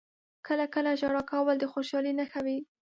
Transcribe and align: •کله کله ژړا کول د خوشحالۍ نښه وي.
•کله 0.47 0.65
کله 0.73 0.91
ژړا 0.99 1.21
کول 1.31 1.55
د 1.59 1.65
خوشحالۍ 1.71 2.11
نښه 2.19 2.39
وي. 2.45 2.57